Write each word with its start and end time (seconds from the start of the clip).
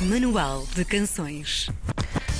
Manual 0.00 0.66
de 0.74 0.84
Canções. 0.84 1.68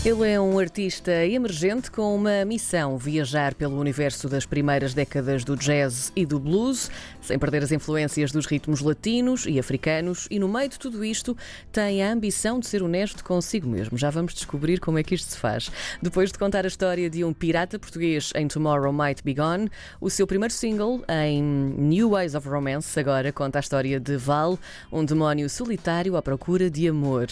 Ele 0.06 0.30
é 0.30 0.40
um 0.40 0.56
artista 0.56 1.10
emergente 1.26 1.90
com 1.90 2.14
uma 2.14 2.44
missão: 2.44 2.96
viajar 2.96 3.54
pelo 3.54 3.76
universo 3.76 4.28
das 4.28 4.46
primeiras 4.46 4.94
décadas 4.94 5.42
do 5.42 5.56
jazz 5.56 6.12
e 6.14 6.24
do 6.24 6.38
blues, 6.38 6.88
sem 7.20 7.36
perder 7.36 7.64
as 7.64 7.72
influências 7.72 8.30
dos 8.30 8.46
ritmos 8.46 8.80
latinos 8.82 9.46
e 9.46 9.58
africanos, 9.58 10.28
e 10.30 10.38
no 10.38 10.48
meio 10.48 10.68
de 10.68 10.78
tudo 10.78 11.04
isto 11.04 11.36
tem 11.72 12.04
a 12.04 12.12
ambição 12.12 12.60
de 12.60 12.68
ser 12.68 12.84
honesto 12.84 13.24
consigo 13.24 13.68
mesmo. 13.68 13.98
Já 13.98 14.08
vamos 14.08 14.32
descobrir 14.32 14.78
como 14.78 14.96
é 14.96 15.02
que 15.02 15.12
isto 15.12 15.32
se 15.32 15.38
faz. 15.38 15.72
Depois 16.00 16.30
de 16.30 16.38
contar 16.38 16.64
a 16.64 16.68
história 16.68 17.10
de 17.10 17.24
um 17.24 17.32
pirata 17.32 17.76
português 17.76 18.30
em 18.36 18.46
Tomorrow 18.46 18.92
Might 18.92 19.24
Be 19.24 19.34
Gone, 19.34 19.68
o 20.00 20.08
seu 20.08 20.24
primeiro 20.24 20.54
single 20.54 21.02
em 21.08 21.42
New 21.42 22.10
Ways 22.10 22.36
of 22.36 22.48
Romance 22.48 22.96
agora 23.00 23.32
conta 23.32 23.58
a 23.58 23.60
história 23.60 23.98
de 23.98 24.16
Val, 24.16 24.56
um 24.92 25.04
demónio 25.04 25.50
solitário 25.50 26.16
à 26.16 26.22
procura 26.22 26.70
de 26.70 26.86
amor. 26.86 27.26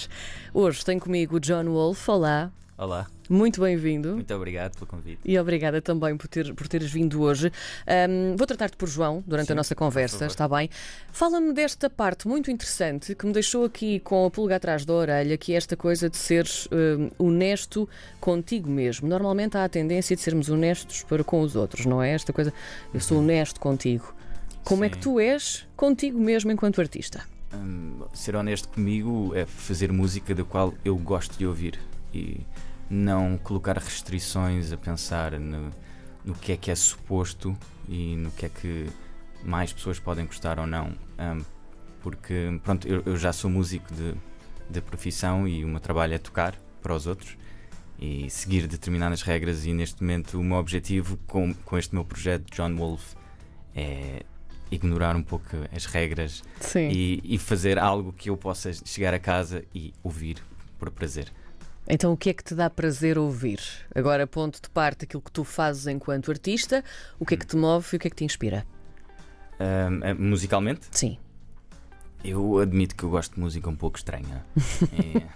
Hoje 0.53 0.85
tem 0.85 0.99
comigo 0.99 1.39
John 1.39 1.67
Wolf. 1.67 2.09
Olá. 2.09 2.51
Olá, 2.77 3.07
Muito 3.31 3.61
bem-vindo. 3.61 4.15
muito 4.15 4.35
obrigado 4.35 4.75
pelo 4.75 4.87
convite. 4.89 5.21
E 5.25 5.39
obrigada 5.39 5.81
também 5.81 6.17
por, 6.17 6.27
ter, 6.27 6.53
por 6.55 6.67
teres 6.67 6.91
vindo 6.91 7.23
hoje. 7.23 7.53
Ahm, 7.87 8.35
vou 8.37 8.49
tratar-te 8.49 8.77
por 8.77 8.89
João 8.89 9.23
durante 9.25 9.47
a 9.53 9.55
Sim, 9.55 9.57
nossa 9.57 9.75
por 9.77 9.79
conversa, 9.79 10.27
está 10.27 10.49
bem? 10.49 10.69
Fala-me 11.13 11.53
desta 11.53 11.89
parte 11.89 12.27
muito 12.27 12.51
interessante 12.51 13.15
que 13.15 13.25
me 13.27 13.33
deixou 13.33 13.65
aqui 13.65 14.01
com 14.01 14.27
a 14.27 14.31
pulga 14.31 14.57
atrás 14.57 14.85
da 14.85 14.93
orelha, 14.93 15.39
que 15.39 15.53
é 15.55 15.57
esta 15.57 15.77
coisa 15.77 16.11
de 16.11 16.17
seres 16.17 16.67
ahm, 16.73 17.11
honesto 17.17 17.89
contigo 18.21 18.69
mesmo. 18.69 19.07
Normalmente 19.07 19.57
há 19.57 19.63
a 19.65 19.69
tendência 19.69 20.17
de 20.17 20.23
sermos 20.23 20.49
honestos 20.49 21.05
para 21.05 21.23
com 21.23 21.43
os 21.43 21.55
outros, 21.55 21.87
não 21.87 22.03
é? 22.03 22.11
Esta 22.11 22.33
coisa, 22.33 22.53
eu 22.93 22.99
sou 23.01 23.19
honesto 23.21 23.61
contigo. 23.61 24.13
Como 24.65 24.83
é 24.83 24.89
que 24.89 24.97
Sim. 24.97 25.03
tu 25.03 25.21
és 25.21 25.65
contigo 25.77 26.19
mesmo 26.19 26.51
enquanto 26.51 26.81
artista? 26.81 27.23
Hum, 27.55 28.01
ser 28.13 28.35
honesto 28.35 28.69
comigo 28.69 29.33
é 29.33 29.47
fazer 29.47 29.93
música 29.93 30.35
da 30.35 30.43
qual 30.43 30.75
eu 30.85 30.97
gosto 30.97 31.39
de 31.39 31.47
ouvir 31.47 31.79
e 32.15 32.47
não 32.89 33.39
colocar 33.39 33.77
restrições 33.77 34.73
a 34.73 34.77
pensar 34.77 35.39
no, 35.39 35.71
no 36.25 36.35
que 36.35 36.53
é 36.53 36.57
que 36.57 36.71
é 36.71 36.75
suposto 36.75 37.57
e 37.89 38.17
no 38.17 38.31
que 38.31 38.47
é 38.47 38.49
que 38.49 38.87
mais 39.43 39.73
pessoas 39.73 39.99
podem 39.99 40.27
gostar 40.27 40.59
ou 40.59 40.67
não. 40.67 40.93
Hum, 41.19 41.43
porque, 42.01 42.61
pronto, 42.63 42.87
eu, 42.87 43.03
eu 43.07 43.17
já 43.17 43.33
sou 43.33 43.51
músico 43.51 43.93
de, 43.95 44.15
de 44.69 44.81
profissão 44.81 45.49
e 45.49 45.65
o 45.65 45.69
meu 45.69 45.81
trabalho 45.81 46.15
é 46.15 46.19
tocar 46.19 46.55
para 46.83 46.95
os 46.95 47.07
outros 47.07 47.37
e 47.99 48.29
seguir 48.29 48.67
determinadas 48.67 49.23
regras. 49.23 49.65
E 49.65 49.73
neste 49.73 50.03
momento, 50.03 50.39
o 50.39 50.45
meu 50.45 50.59
objetivo 50.59 51.17
com, 51.27 51.55
com 51.55 51.79
este 51.79 51.95
meu 51.95 52.05
projeto, 52.05 52.55
John 52.55 52.77
Wolf, 52.77 53.15
é 53.75 54.23
ignorar 54.71 55.15
um 55.17 55.23
pouco 55.23 55.49
as 55.75 55.87
regras 55.87 56.43
e, 56.91 57.21
e 57.25 57.39
fazer 57.39 57.79
algo 57.79 58.13
que 58.13 58.31
eu 58.31 58.37
possa 58.37 58.73
chegar 58.85 59.15
a 59.15 59.19
casa 59.19 59.65
e 59.75 59.93
ouvir 60.03 60.39
por 60.79 60.91
prazer. 60.91 61.33
Então, 61.89 62.13
o 62.13 62.17
que 62.17 62.31
é 62.31 62.35
que 62.35 62.43
te 62.43 62.55
dá 62.55 62.71
prazer 62.71 63.19
ouvir? 63.19 63.61
Agora, 63.95 64.27
ponto 64.27 64.61
de 64.61 64.71
parte 64.71 65.05
aquilo 65.05 65.21
que 65.23 65.31
tu 65.31 65.45
fazes 65.45 65.87
enquanto 65.87 66.31
artista, 66.31 66.83
o 67.19 67.27
que 67.27 67.35
é 67.35 67.37
que 67.37 67.47
te 67.47 67.57
move 67.57 67.87
e 67.93 67.97
o 67.97 67.99
que 68.01 68.07
é 68.07 68.11
que 68.11 68.17
te 68.17 68.25
inspira? 68.25 68.67
Ah, 69.59 70.15
musicalmente, 70.19 70.87
Sim. 70.91 71.19
eu 72.25 72.59
admito 72.59 72.97
que 72.97 73.05
eu 73.05 73.11
gosto 73.11 73.35
de 73.35 73.41
música 73.41 73.69
um 73.69 73.77
pouco 73.77 73.97
estranha. 73.99 74.45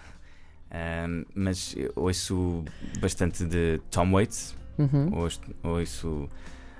É, 0.70 1.04
ahm, 1.04 1.24
mas 1.34 1.74
ouço 1.96 2.62
bastante 3.00 3.44
de 3.46 3.80
Tom 3.90 4.12
Waits, 4.12 4.54
Uhum. 4.78 5.16
ouço, 5.18 5.40
ouço 5.62 6.30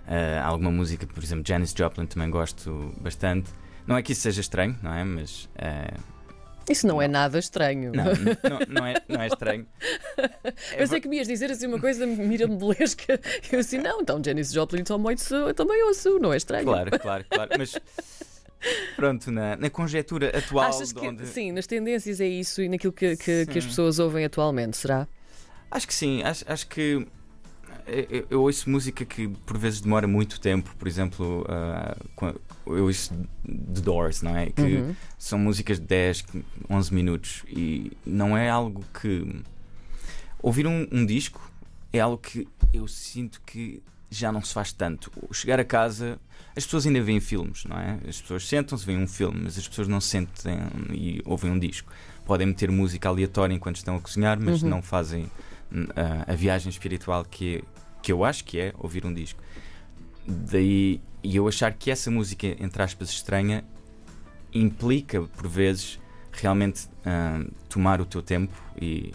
ah, 0.06 0.44
alguma 0.46 0.70
música, 0.70 1.06
por 1.06 1.22
exemplo, 1.24 1.44
Janis 1.46 1.72
Joplin 1.76 2.06
também 2.06 2.30
gosto 2.30 2.94
bastante. 3.00 3.50
Não 3.86 3.96
é 3.96 4.02
que 4.02 4.12
isso 4.12 4.20
seja 4.20 4.40
estranho, 4.42 4.76
não 4.82 4.92
é? 4.92 5.02
Mas 5.04 5.48
ah, 5.58 5.94
Isso 6.68 6.86
não 6.86 7.00
é 7.00 7.08
nada 7.08 7.38
estranho. 7.38 7.92
não, 7.94 8.04
não, 8.04 8.58
não 8.68 8.86
é, 8.86 8.94
não 9.08 9.20
é 9.22 9.26
estranho. 9.26 9.66
É 10.72 10.82
Eu 10.82 10.86
sei 10.86 11.00
que 11.00 11.08
me 11.08 11.16
ias 11.16 11.28
dizer 11.28 11.50
assim 11.50 11.66
uma 11.66 11.78
coisa 11.80 12.06
mirabolesca. 12.06 13.20
Eu 13.50 13.60
assim, 13.60 13.78
não, 13.78 14.00
então 14.00 14.20
Janis 14.24 14.52
Joplin 14.52 14.80
e 14.80 14.84
Tom 14.84 15.02
Waits 15.02 15.30
eu 15.30 15.54
também 15.54 15.82
ouço, 15.84 16.18
não 16.18 16.32
é 16.32 16.36
estranho. 16.36 16.64
Claro, 16.64 16.98
claro, 16.98 17.24
claro. 17.28 17.50
Mas 17.56 17.78
pronto, 18.96 19.30
na, 19.30 19.56
na 19.56 19.70
conjectura 19.70 20.36
atual 20.36 20.68
Achas 20.68 20.92
que, 20.92 21.06
onde. 21.06 21.26
sim, 21.26 21.52
nas 21.52 21.66
tendências 21.66 22.20
é 22.20 22.26
isso 22.26 22.60
e 22.62 22.68
naquilo 22.68 22.92
que, 22.92 23.16
que, 23.16 23.46
que 23.46 23.58
as 23.58 23.64
pessoas 23.66 23.98
ouvem 23.98 24.24
atualmente, 24.24 24.76
será? 24.76 25.06
Acho 25.70 25.86
que 25.86 25.94
sim, 25.94 26.22
acho, 26.22 26.44
acho 26.46 26.66
que 26.66 27.06
eu, 27.88 28.26
eu 28.30 28.42
ouço 28.42 28.68
música 28.70 29.04
que 29.04 29.28
por 29.28 29.56
vezes 29.58 29.80
demora 29.80 30.06
muito 30.06 30.40
tempo, 30.40 30.74
por 30.78 30.86
exemplo, 30.88 31.44
qua- 32.14 32.34
eu 32.66 32.84
ouço 32.84 33.12
The 33.44 33.80
Doors, 33.80 34.22
não 34.22 34.36
é? 34.36 34.50
Que 34.50 34.62
Uhum. 34.76 34.96
são 35.18 35.38
músicas 35.38 35.78
de 35.80 35.86
10, 35.86 36.24
11 36.68 36.94
minutos 36.94 37.42
e 37.48 37.92
não 38.06 38.36
é 38.36 38.48
algo 38.50 38.84
que. 39.00 39.42
Ouvir 40.42 40.66
um, 40.66 40.86
um 40.92 41.04
disco 41.04 41.40
é 41.92 42.00
algo 42.00 42.18
que 42.18 42.46
eu 42.72 42.86
sinto 42.86 43.40
que 43.44 43.82
já 44.10 44.30
não 44.30 44.40
se 44.42 44.54
faz 44.54 44.72
tanto. 44.72 45.10
Chegar 45.32 45.58
a 45.60 45.64
casa, 45.64 46.18
as 46.56 46.64
pessoas 46.64 46.86
ainda 46.86 47.02
veem 47.02 47.20
filmes, 47.20 47.64
não 47.64 47.76
é? 47.78 47.98
As 48.08 48.20
pessoas 48.20 48.46
sentam-se, 48.46 48.86
veem 48.86 48.98
um 49.02 49.06
filme, 49.08 49.40
mas 49.44 49.58
as 49.58 49.66
pessoas 49.66 49.88
não 49.88 50.00
se 50.00 50.08
sentem 50.08 50.58
e 50.92 51.20
ouvem 51.24 51.50
um 51.50 51.58
disco. 51.58 51.90
Podem 52.24 52.46
meter 52.46 52.70
música 52.70 53.08
aleatória 53.08 53.54
enquanto 53.54 53.76
estão 53.76 53.96
a 53.96 54.00
cozinhar, 54.00 54.38
mas 54.40 54.62
Uhum. 54.62 54.68
não 54.68 54.82
fazem 54.82 55.26
a, 55.94 56.32
a 56.32 56.34
viagem 56.34 56.70
espiritual 56.70 57.24
que, 57.24 57.62
que 58.02 58.12
eu 58.12 58.24
acho 58.24 58.44
que 58.44 58.58
é 58.58 58.72
ouvir 58.78 59.04
um 59.04 59.12
disco. 59.12 59.42
Daí 60.26 61.00
e 61.22 61.36
eu 61.36 61.48
achar 61.48 61.72
que 61.72 61.90
essa 61.90 62.10
música, 62.10 62.46
entre 62.46 62.82
aspas, 62.82 63.10
estranha, 63.10 63.64
implica 64.52 65.20
por 65.20 65.48
vezes 65.48 65.98
realmente 66.32 66.88
hum, 67.04 67.50
tomar 67.68 68.00
o 68.00 68.06
teu 68.06 68.22
tempo 68.22 68.54
e, 68.80 69.12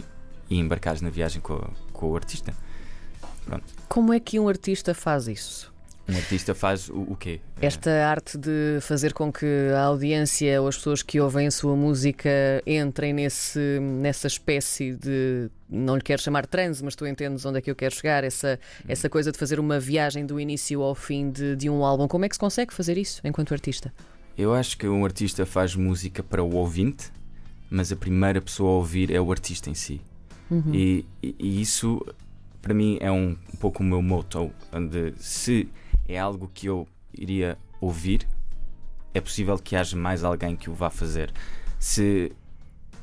e 0.48 0.58
embarcares 0.58 1.00
na 1.00 1.10
viagem 1.10 1.40
com, 1.40 1.58
com 1.92 2.10
o 2.10 2.16
artista. 2.16 2.54
Pronto. 3.44 3.64
Como 3.88 4.12
é 4.12 4.20
que 4.20 4.38
um 4.38 4.48
artista 4.48 4.94
faz 4.94 5.26
isso? 5.26 5.73
Um 6.06 6.16
artista 6.16 6.54
faz 6.54 6.90
o, 6.90 7.00
o 7.12 7.16
quê? 7.16 7.40
Esta 7.62 7.90
arte 8.06 8.36
de 8.36 8.78
fazer 8.82 9.14
com 9.14 9.32
que 9.32 9.46
a 9.74 9.80
audiência 9.84 10.60
ou 10.60 10.68
as 10.68 10.76
pessoas 10.76 11.02
que 11.02 11.18
ouvem 11.18 11.46
a 11.46 11.50
sua 11.50 11.74
música 11.74 12.28
entrem 12.66 13.14
nesse, 13.14 13.78
nessa 13.80 14.26
espécie 14.26 14.92
de. 14.94 15.48
Não 15.68 15.96
lhe 15.96 16.02
quero 16.02 16.20
chamar 16.20 16.46
transe, 16.46 16.84
mas 16.84 16.94
tu 16.94 17.06
entendes 17.06 17.44
onde 17.46 17.58
é 17.58 17.60
que 17.62 17.70
eu 17.70 17.74
quero 17.74 17.94
chegar. 17.94 18.22
Essa, 18.22 18.60
essa 18.86 19.08
coisa 19.08 19.32
de 19.32 19.38
fazer 19.38 19.58
uma 19.58 19.80
viagem 19.80 20.26
do 20.26 20.38
início 20.38 20.82
ao 20.82 20.94
fim 20.94 21.30
de, 21.30 21.56
de 21.56 21.70
um 21.70 21.82
álbum. 21.82 22.06
Como 22.06 22.24
é 22.24 22.28
que 22.28 22.34
se 22.34 22.40
consegue 22.40 22.74
fazer 22.74 22.98
isso 22.98 23.22
enquanto 23.24 23.52
artista? 23.54 23.92
Eu 24.36 24.52
acho 24.52 24.76
que 24.76 24.86
um 24.86 25.04
artista 25.06 25.46
faz 25.46 25.74
música 25.74 26.22
para 26.22 26.42
o 26.42 26.54
ouvinte, 26.54 27.10
mas 27.70 27.90
a 27.90 27.96
primeira 27.96 28.42
pessoa 28.42 28.68
a 28.70 28.74
ouvir 28.74 29.10
é 29.10 29.20
o 29.20 29.30
artista 29.32 29.70
em 29.70 29.74
si. 29.74 30.02
E, 30.72 31.04
e- 31.22 31.34
e 31.38 31.60
isso, 31.62 32.04
para 32.60 32.74
mim, 32.74 32.98
é 33.00 33.10
um, 33.10 33.30
um 33.52 33.56
pouco 33.58 33.82
o 33.82 33.86
meu 33.86 34.02
motto. 34.02 34.52
Onde 34.72 35.14
se 35.16 35.66
é 36.08 36.18
algo 36.18 36.50
que 36.52 36.66
eu 36.66 36.86
iria 37.16 37.56
ouvir, 37.80 38.26
é 39.12 39.20
possível 39.20 39.56
que 39.58 39.76
haja 39.76 39.96
mais 39.96 40.24
alguém 40.24 40.56
que 40.56 40.68
o 40.68 40.74
vá 40.74 40.90
fazer. 40.90 41.32
Se 41.78 42.32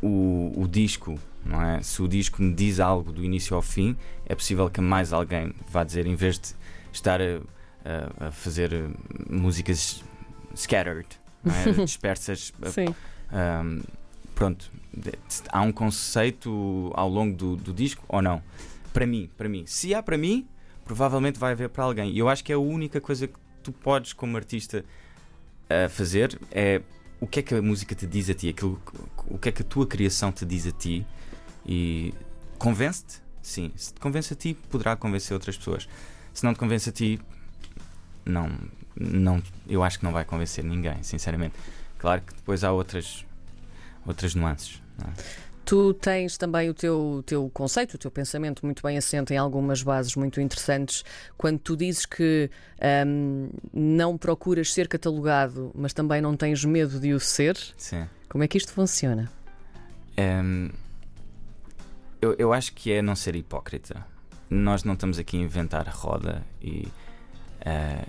o, 0.01 0.51
o 0.55 0.67
disco, 0.67 1.17
não 1.45 1.61
é? 1.61 1.81
Se 1.81 2.01
o 2.01 2.07
disco 2.07 2.41
me 2.41 2.53
diz 2.53 2.79
algo 2.79 3.11
do 3.11 3.23
início 3.23 3.55
ao 3.55 3.61
fim, 3.61 3.95
é 4.25 4.35
possível 4.35 4.69
que 4.69 4.81
mais 4.81 5.13
alguém 5.13 5.53
vá 5.69 5.83
dizer, 5.83 6.05
em 6.05 6.15
vez 6.15 6.39
de 6.39 6.49
estar 6.91 7.21
a, 7.21 7.39
a- 7.85 8.27
a 8.27 8.31
fazer 8.31 8.73
eh, 8.73 8.87
músicas 9.29 10.03
scattered, 10.55 11.07
é? 11.45 11.71
dispersas, 11.85 12.51
Sim. 12.67 12.93
Ahm, 13.31 13.81
pronto, 14.35 14.69
há 15.49 15.61
um 15.61 15.71
conceito 15.71 16.91
ao 16.95 17.07
longo 17.07 17.35
do, 17.35 17.55
do 17.55 17.73
disco 17.73 18.03
ou 18.09 18.21
não? 18.21 18.41
Para 18.91 19.05
mim, 19.07 19.29
para 19.37 19.47
mim. 19.47 19.63
Se 19.65 19.95
há 19.95 20.03
para 20.03 20.17
mim, 20.17 20.45
provavelmente 20.91 21.39
vai 21.39 21.53
haver 21.53 21.69
para 21.69 21.85
alguém. 21.85 22.11
E 22.11 22.19
eu 22.19 22.27
acho 22.27 22.43
que 22.43 22.51
é 22.51 22.55
a 22.55 22.59
única 22.59 22.99
coisa 22.99 23.25
que 23.25 23.39
tu 23.63 23.71
podes, 23.71 24.11
como 24.11 24.35
artista, 24.35 24.83
a 25.69 25.87
fazer 25.87 26.37
é 26.51 26.81
o 27.17 27.25
que 27.25 27.39
é 27.39 27.43
que 27.43 27.55
a 27.55 27.61
música 27.61 27.95
te 27.95 28.05
diz 28.05 28.29
a 28.29 28.33
ti, 28.33 28.49
aquilo, 28.49 28.77
o 29.25 29.37
que 29.37 29.47
é 29.47 29.51
que 29.53 29.61
a 29.61 29.65
tua 29.65 29.87
criação 29.87 30.33
te 30.33 30.45
diz 30.45 30.67
a 30.67 30.71
ti 30.73 31.07
e 31.65 32.13
convence-te? 32.57 33.21
Sim. 33.41 33.71
Se 33.73 33.93
te 33.93 34.01
convence 34.01 34.33
a 34.33 34.35
ti, 34.35 34.53
poderá 34.69 34.97
convencer 34.97 35.33
outras 35.33 35.57
pessoas. 35.57 35.87
Se 36.33 36.43
não 36.43 36.53
te 36.53 36.59
convence 36.59 36.89
a 36.89 36.91
ti, 36.91 37.21
não, 38.25 38.51
não, 38.93 39.41
eu 39.69 39.81
acho 39.83 39.97
que 39.97 40.03
não 40.03 40.11
vai 40.11 40.25
convencer 40.25 40.61
ninguém, 40.61 41.01
sinceramente. 41.03 41.55
Claro 41.99 42.21
que 42.21 42.33
depois 42.33 42.65
há 42.65 42.71
outras, 42.73 43.25
outras 44.05 44.35
nuances. 44.35 44.81
não 44.97 45.09
é? 45.09 45.13
Tu 45.71 45.93
tens 45.93 46.37
também 46.37 46.69
o 46.69 46.73
teu, 46.73 46.99
o 46.99 47.23
teu 47.23 47.49
conceito, 47.49 47.93
o 47.93 47.97
teu 47.97 48.11
pensamento 48.11 48.65
muito 48.65 48.83
bem 48.83 48.97
assente 48.97 49.33
em 49.33 49.37
algumas 49.37 49.81
bases 49.81 50.17
muito 50.17 50.41
interessantes. 50.41 51.01
Quando 51.37 51.59
tu 51.59 51.77
dizes 51.77 52.05
que 52.05 52.51
ahm, 52.81 53.47
não 53.73 54.17
procuras 54.17 54.73
ser 54.73 54.89
catalogado, 54.89 55.71
mas 55.73 55.93
também 55.93 56.19
não 56.19 56.35
tens 56.35 56.65
medo 56.65 56.99
de 56.99 57.13
o 57.13 57.21
ser, 57.21 57.57
Sim. 57.77 58.05
como 58.27 58.43
é 58.43 58.49
que 58.49 58.57
isto 58.57 58.73
funciona? 58.73 59.31
Ehm, 60.17 60.71
eu, 62.21 62.35
eu 62.37 62.51
acho 62.51 62.73
que 62.73 62.91
é 62.91 63.01
não 63.01 63.15
ser 63.15 63.37
hipócrita. 63.37 64.05
Nós 64.49 64.83
não 64.83 64.95
estamos 64.95 65.17
aqui 65.17 65.37
a 65.37 65.39
inventar 65.39 65.87
a 65.87 65.91
roda 65.91 66.43
e 66.61 66.85
eh, 67.61 68.05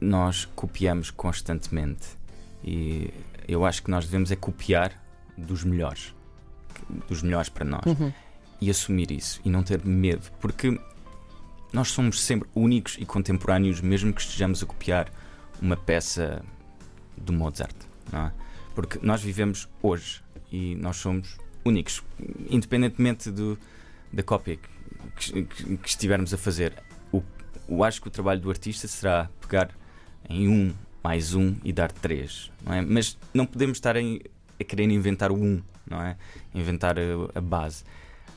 nós 0.00 0.46
copiamos 0.46 1.10
constantemente. 1.10 2.16
E 2.64 3.12
eu 3.46 3.62
acho 3.62 3.82
que 3.82 3.90
nós 3.90 4.06
devemos 4.06 4.32
é 4.32 4.36
copiar 4.36 4.98
dos 5.36 5.64
melhores. 5.64 6.14
Dos 7.08 7.22
melhores 7.22 7.48
para 7.48 7.64
nós. 7.64 7.82
E 8.60 8.70
assumir 8.70 9.10
isso 9.10 9.40
e 9.44 9.50
não 9.50 9.62
ter 9.62 9.84
medo, 9.84 10.30
porque 10.40 10.78
nós 11.72 11.88
somos 11.88 12.20
sempre 12.20 12.48
únicos 12.54 12.96
e 12.98 13.04
contemporâneos, 13.04 13.80
mesmo 13.80 14.12
que 14.12 14.20
estejamos 14.20 14.62
a 14.62 14.66
copiar 14.66 15.10
uma 15.60 15.76
peça 15.76 16.44
do 17.16 17.32
Mozart, 17.32 17.74
não 18.12 18.26
é? 18.26 18.32
Porque 18.74 18.98
nós 19.02 19.22
vivemos 19.22 19.68
hoje 19.82 20.22
e 20.50 20.74
nós 20.76 20.96
somos 20.96 21.36
únicos, 21.64 22.02
independentemente 22.48 23.30
do, 23.30 23.58
da 24.12 24.22
cópia 24.22 24.58
que, 25.16 25.42
que, 25.44 25.76
que 25.76 25.88
estivermos 25.88 26.32
a 26.34 26.38
fazer. 26.38 26.74
O, 27.12 27.22
eu 27.68 27.82
acho 27.84 28.00
que 28.00 28.08
o 28.08 28.10
trabalho 28.10 28.40
do 28.40 28.50
artista 28.50 28.86
será 28.86 29.30
pegar 29.40 29.70
em 30.28 30.48
um 30.48 30.74
mais 31.02 31.34
um 31.34 31.56
e 31.64 31.72
dar 31.72 31.90
três, 31.90 32.50
não 32.64 32.74
é? 32.74 32.82
Mas 32.82 33.18
não 33.34 33.44
podemos 33.44 33.78
estar 33.78 33.96
em, 33.96 34.20
a 34.62 34.64
querer 34.64 34.84
inventar 34.84 35.30
o 35.30 35.36
um, 35.36 35.62
não 35.86 36.00
é? 36.00 36.16
Inventar 36.54 36.96
a, 36.98 37.02
a 37.38 37.40
base. 37.40 37.84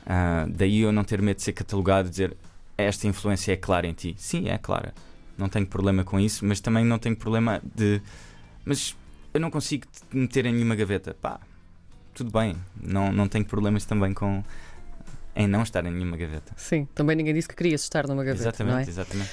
Uh, 0.04 0.50
daí 0.50 0.80
eu 0.80 0.92
não 0.92 1.02
ter 1.02 1.20
medo 1.20 1.38
de 1.38 1.42
ser 1.42 1.52
catalogado 1.52 2.08
dizer 2.08 2.36
esta 2.78 3.06
influência 3.06 3.52
é 3.52 3.56
clara 3.56 3.86
em 3.86 3.92
ti. 3.92 4.14
Sim, 4.18 4.48
é 4.48 4.58
clara. 4.58 4.94
Não 5.36 5.48
tenho 5.48 5.66
problema 5.66 6.04
com 6.04 6.20
isso, 6.20 6.44
mas 6.44 6.60
também 6.60 6.84
não 6.84 6.98
tenho 6.98 7.16
problema 7.16 7.60
de. 7.74 8.00
Mas 8.64 8.96
eu 9.32 9.40
não 9.40 9.50
consigo 9.50 9.86
te 9.86 10.16
meter 10.16 10.46
em 10.46 10.52
nenhuma 10.52 10.74
gaveta. 10.74 11.14
Pá, 11.20 11.40
tudo 12.14 12.30
bem. 12.30 12.56
Não, 12.80 13.12
não 13.12 13.28
tenho 13.28 13.44
problemas 13.44 13.84
também 13.84 14.12
com 14.12 14.42
em 15.36 15.46
não 15.46 15.62
estar 15.62 15.84
em 15.84 15.90
nenhuma 15.90 16.16
gaveta. 16.16 16.52
Sim, 16.56 16.88
também 16.94 17.14
ninguém 17.14 17.34
disse 17.34 17.46
que 17.46 17.54
querias 17.54 17.82
estar 17.82 18.08
numa 18.08 18.24
gaveta. 18.24 18.42
Exatamente, 18.42 18.88
é? 18.88 18.90
exatamente. 18.90 19.30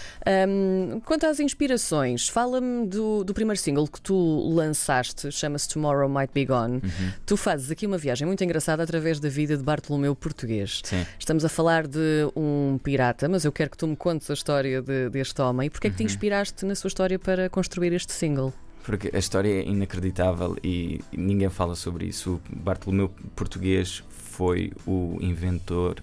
Um, 0.48 1.00
quanto 1.00 1.26
às 1.26 1.40
inspirações, 1.40 2.28
fala-me 2.28 2.86
do, 2.86 3.24
do, 3.24 3.34
primeiro 3.34 3.60
single 3.60 3.88
que 3.88 4.02
tu 4.02 4.50
lançaste, 4.54 5.32
chama-se 5.32 5.70
Tomorrow 5.70 6.10
Might 6.10 6.32
Be 6.34 6.46
Gone. 6.46 6.82
Uhum. 6.84 7.12
Tu 7.26 7.38
fazes 7.38 7.72
aqui 7.72 7.88
uma 7.88 7.98
viagem 7.98 8.28
muito 8.28 8.44
engraçada 8.44 8.84
através 8.84 9.20
da 9.20 9.30
vida 9.30 9.56
de 9.56 9.64
Bartolomeu 9.64 10.14
Português. 10.14 10.82
Sim. 10.84 11.06
Estamos 11.18 11.46
a 11.46 11.50
falar 11.50 11.88
de 11.88 12.30
um 12.36 12.78
pirata, 12.84 13.30
mas 13.30 13.46
eu 13.46 13.52
quero 13.52 13.70
que 13.72 13.78
tu 13.78 13.88
me 13.88 13.96
contes 13.96 14.30
a 14.30 14.34
história 14.34 14.82
de, 14.82 15.10
deste 15.10 15.42
homem. 15.42 15.70
Porquê 15.70 15.88
é 15.88 15.90
que 15.90 15.96
te 15.96 16.04
uhum. 16.04 16.08
inspiraste 16.08 16.66
na 16.66 16.76
sua 16.76 16.90
história 16.90 17.18
para 17.18 17.50
construir 17.50 17.94
este 17.94 18.12
single? 18.12 18.54
Porque 18.84 19.10
a 19.14 19.18
história 19.18 19.50
é 19.50 19.64
inacreditável 19.66 20.58
e 20.62 21.00
ninguém 21.14 21.50
fala 21.50 21.76
sobre 21.76 22.06
isso. 22.06 22.42
O 22.52 22.56
Bartolomeu 22.58 23.10
Português 23.34 24.04
foi 24.34 24.72
o 24.88 25.18
inventor, 25.22 26.02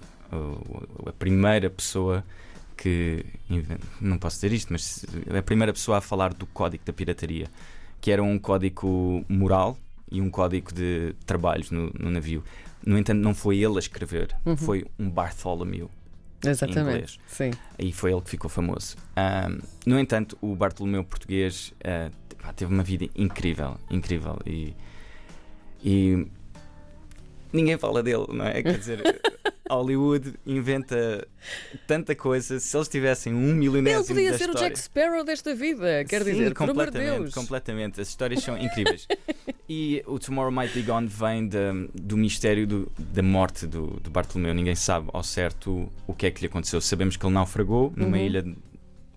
a 1.05 1.12
primeira 1.12 1.69
pessoa 1.69 2.25
que. 2.77 3.27
Não 4.00 4.19
posso 4.19 4.37
dizer 4.37 4.53
isto, 4.53 4.73
mas 4.73 5.05
a 5.37 5.43
primeira 5.43 5.73
pessoa 5.73 5.99
a 5.99 6.00
falar 6.00 6.32
do 6.32 6.47
código 6.47 6.85
da 6.85 6.93
pirataria, 6.93 7.49
que 8.00 8.11
era 8.11 8.23
um 8.23 8.38
código 8.38 9.25
moral 9.29 9.77
e 10.11 10.21
um 10.21 10.31
código 10.31 10.73
de 10.73 11.12
trabalhos 11.27 11.73
no, 11.73 11.93
no 11.99 12.11
navio. 12.11 12.44
No 12.87 12.97
entanto, 12.97 13.19
não 13.19 13.35
foi 13.35 13.59
ele 13.59 13.77
a 13.77 13.81
escrever, 13.81 14.35
uhum. 14.47 14.56
foi 14.56 14.87
um 14.99 15.11
Bartholomew. 15.11 15.91
Exatamente. 16.43 16.79
Em 16.79 16.94
inglês. 16.94 17.19
Sim. 17.27 17.50
E 17.79 17.93
foi 17.93 18.12
ele 18.12 18.21
que 18.23 18.31
ficou 18.31 18.49
famoso. 18.49 18.97
Um, 19.19 19.59
no 19.85 19.99
entanto, 19.99 20.38
o 20.41 20.55
Bartolomeu 20.55 21.05
português 21.05 21.75
uh, 21.85 22.11
teve 22.55 22.73
uma 22.73 22.82
vida 22.82 23.06
incrível, 23.15 23.77
incrível. 23.91 24.38
E, 24.47 24.75
e 25.85 26.27
ninguém 27.52 27.79
fala 27.79 28.02
dele, 28.02 28.26
não 28.32 28.44
é? 28.44 28.62
Quer 28.62 28.79
dizer, 28.79 29.02
Hollywood 29.70 30.35
inventa 30.44 31.26
tanta 31.87 32.14
coisa. 32.14 32.58
Se 32.58 32.76
eles 32.76 32.88
tivessem 32.88 33.32
um 33.32 33.55
milionário. 33.55 34.00
Ele 34.00 34.06
podia 34.06 34.31
ser 34.37 34.49
história... 34.49 34.55
o 34.55 34.58
Jack 34.58 34.79
Sparrow 34.79 35.25
desta 35.25 35.55
vida, 35.55 36.05
quer 36.05 36.23
Sim, 36.25 36.32
dizer, 36.32 36.55
completamente, 36.55 37.19
Deus. 37.19 37.35
completamente. 37.35 38.00
As 38.00 38.08
histórias 38.08 38.43
são 38.43 38.58
incríveis. 38.58 39.06
e 39.69 40.02
o 40.06 40.19
Tomorrow 40.19 40.50
Might 40.50 40.75
Be 40.75 40.82
Gone 40.82 41.06
vem 41.06 41.47
de, 41.47 41.88
do 41.94 42.17
mistério 42.17 42.67
do, 42.67 42.93
da 42.99 43.23
morte 43.23 43.67
do, 43.67 44.00
do, 44.00 44.11
Bartolomeu. 44.11 44.53
Ninguém 44.53 44.75
sabe 44.75 45.08
ao 45.12 45.23
certo 45.23 45.88
o 46.06 46.14
que 46.14 46.26
é 46.26 46.31
que 46.31 46.41
lhe 46.41 46.46
aconteceu. 46.46 46.81
Sabemos 46.81 47.17
que 47.17 47.25
ele 47.25 47.35
naufragou 47.35 47.93
numa 47.96 48.17
uhum. 48.17 48.25
ilha, 48.25 48.44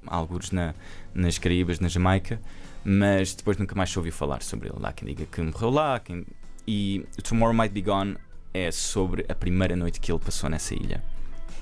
alguns 0.05 0.51
na, 0.51 0.75
nas 1.13 1.37
Caraíbas, 1.37 1.79
na 1.79 1.87
Jamaica, 1.87 2.39
mas 2.85 3.33
depois 3.33 3.57
nunca 3.57 3.73
mais 3.75 3.89
se 3.89 3.97
ouviu 3.97 4.13
falar 4.13 4.43
sobre 4.43 4.69
ele. 4.69 4.77
Lá 4.79 4.93
quem 4.93 5.07
diga 5.07 5.25
que 5.25 5.41
morreu 5.41 5.69
lá, 5.71 5.99
quem 5.99 6.25
e 6.67 7.05
Tomorrow 7.23 7.53
Might 7.53 7.73
Be 7.73 7.81
Gone 7.81 8.17
é 8.53 8.71
sobre 8.71 9.25
a 9.27 9.35
primeira 9.35 9.75
noite 9.75 9.99
que 9.99 10.11
ele 10.11 10.19
passou 10.19 10.49
nessa 10.49 10.73
ilha. 10.73 11.03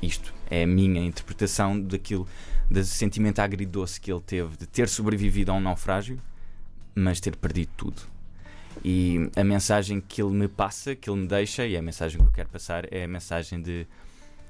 Isto 0.01 0.33
é 0.49 0.63
a 0.63 0.67
minha 0.67 1.01
interpretação 1.01 1.79
daquilo, 1.79 2.27
do 2.69 2.83
sentimento 2.83 3.39
agridoce 3.39 4.01
que 4.01 4.11
ele 4.11 4.21
teve 4.21 4.57
de 4.57 4.65
ter 4.65 4.89
sobrevivido 4.89 5.51
a 5.51 5.55
um 5.55 5.59
naufrágio, 5.59 6.19
mas 6.95 7.19
ter 7.19 7.35
perdido 7.35 7.69
tudo. 7.77 8.01
E 8.83 9.29
a 9.35 9.43
mensagem 9.43 10.01
que 10.01 10.21
ele 10.21 10.31
me 10.31 10.47
passa, 10.47 10.95
que 10.95 11.09
ele 11.09 11.19
me 11.21 11.27
deixa, 11.27 11.65
e 11.65 11.75
é 11.75 11.79
a 11.79 11.81
mensagem 11.81 12.19
que 12.19 12.25
eu 12.25 12.31
quero 12.31 12.49
passar, 12.49 12.91
é 12.91 13.03
a 13.03 13.07
mensagem 13.07 13.61
de 13.61 13.85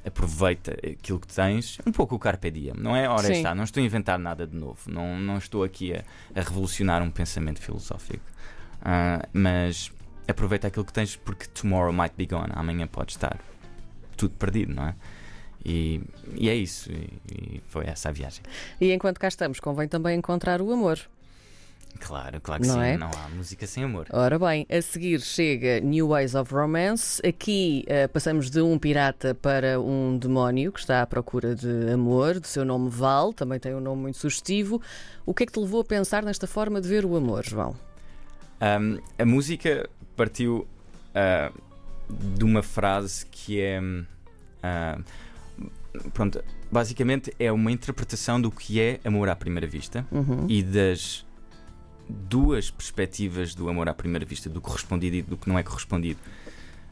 aproveita 0.05 0.71
aquilo 0.71 1.19
que 1.19 1.27
tens, 1.27 1.77
um 1.85 1.91
pouco 1.91 2.15
o 2.15 2.19
carpe 2.19 2.49
diem, 2.49 2.73
não 2.75 2.95
é? 2.95 3.07
Ora 3.07 3.31
está, 3.31 3.53
não 3.53 3.63
estou 3.63 3.81
a 3.81 3.85
inventar 3.85 4.17
nada 4.17 4.47
de 4.47 4.55
novo, 4.55 4.79
não, 4.87 5.19
não 5.19 5.37
estou 5.37 5.63
aqui 5.63 5.93
a, 5.93 6.03
a 6.33 6.41
revolucionar 6.41 7.03
um 7.03 7.11
pensamento 7.11 7.59
filosófico, 7.59 8.23
uh, 8.81 9.27
mas 9.31 9.91
aproveita 10.31 10.67
aquilo 10.67 10.85
que 10.85 10.93
tens 10.93 11.15
porque 11.15 11.45
tomorrow 11.47 11.93
might 11.93 12.13
be 12.17 12.25
gone, 12.25 12.51
amanhã 12.53 12.87
pode 12.87 13.11
estar 13.11 13.39
tudo 14.17 14.33
perdido, 14.35 14.73
não 14.73 14.87
é? 14.87 14.95
E, 15.63 16.01
e 16.35 16.49
é 16.49 16.55
isso, 16.55 16.91
e, 16.91 17.21
e, 17.31 17.61
foi 17.67 17.85
essa 17.85 18.09
a 18.09 18.11
viagem. 18.11 18.43
E 18.79 18.91
enquanto 18.91 19.19
cá 19.19 19.27
estamos, 19.27 19.59
convém 19.59 19.87
também 19.87 20.17
encontrar 20.17 20.61
o 20.61 20.71
amor. 20.71 20.99
Claro, 21.99 22.39
claro 22.41 22.61
que 22.61 22.67
não 22.67 22.75
sim, 22.75 22.81
é? 22.81 22.97
não 22.97 23.11
há 23.11 23.29
música 23.29 23.67
sem 23.67 23.83
amor. 23.83 24.07
Ora 24.11 24.39
bem, 24.39 24.65
a 24.69 24.81
seguir 24.81 25.19
chega 25.21 25.79
New 25.81 26.07
Ways 26.07 26.33
of 26.35 26.53
Romance. 26.53 27.21
Aqui 27.25 27.85
uh, 27.87 28.09
passamos 28.09 28.49
de 28.49 28.61
um 28.61 28.79
pirata 28.79 29.35
para 29.35 29.79
um 29.79 30.17
demónio 30.17 30.71
que 30.71 30.79
está 30.79 31.01
à 31.01 31.05
procura 31.05 31.53
de 31.53 31.91
amor, 31.91 32.39
de 32.39 32.47
seu 32.47 32.65
nome 32.65 32.89
Val, 32.89 33.33
também 33.33 33.59
tem 33.59 33.75
um 33.75 33.81
nome 33.81 34.03
muito 34.03 34.17
sugestivo. 34.17 34.81
O 35.25 35.33
que 35.33 35.43
é 35.43 35.45
que 35.45 35.51
te 35.51 35.59
levou 35.59 35.81
a 35.81 35.85
pensar 35.85 36.23
nesta 36.23 36.47
forma 36.47 36.81
de 36.81 36.87
ver 36.87 37.05
o 37.05 37.15
amor, 37.15 37.43
João? 37.45 37.75
Um, 38.61 38.99
a 39.17 39.25
música 39.25 39.89
partiu 40.15 40.67
uh, 41.15 41.61
de 42.37 42.43
uma 42.43 42.63
frase 42.63 43.25
que 43.25 43.59
é. 43.59 43.79
Uh, 43.81 45.03
pronto, 46.13 46.43
basicamente 46.71 47.33
é 47.37 47.51
uma 47.51 47.71
interpretação 47.71 48.39
do 48.41 48.49
que 48.49 48.79
é 48.79 48.99
amor 49.03 49.29
à 49.29 49.35
primeira 49.35 49.67
vista 49.67 50.05
uhum. 50.11 50.45
e 50.47 50.63
das 50.63 51.25
duas 52.09 52.69
perspectivas 52.69 53.53
do 53.55 53.69
amor 53.69 53.89
à 53.89 53.93
primeira 53.93 54.25
vista, 54.25 54.49
do 54.49 54.61
correspondido 54.61 55.15
e 55.15 55.21
do 55.21 55.37
que 55.37 55.49
não 55.49 55.57
é 55.57 55.63
correspondido. 55.63 56.19